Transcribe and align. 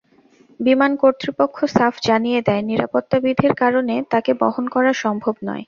বিমান 0.59 0.91
কর্তৃপক্ষ 0.95 1.57
সাফ 1.71 1.93
জানিয়ে 2.07 2.39
দেয়, 2.41 2.63
নিরাপত্তাবিধির 2.63 3.53
কারণে 3.53 3.95
তাঁকে 4.11 4.31
বহন 4.41 4.65
করা 4.67 4.91
সম্ভব 5.03 5.35
নয়। 5.47 5.59